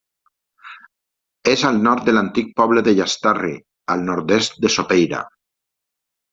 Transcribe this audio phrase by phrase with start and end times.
[1.51, 3.55] És al nord de l'antic poble de Llastarri,
[3.97, 5.25] al nord-est de Sopeira.